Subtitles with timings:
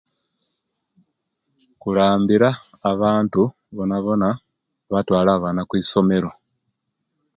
[1.81, 2.49] Kulambira
[2.91, 3.41] abantu
[3.75, 4.27] bonabona
[4.91, 6.29] batwale abana kwisomero